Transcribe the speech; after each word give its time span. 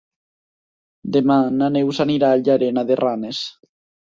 Demà 1.17 1.37
na 1.57 1.67
Neus 1.75 2.01
anirà 2.07 2.31
a 2.37 2.41
Llanera 2.41 2.87
de 2.89 2.99
Ranes. 3.05 3.45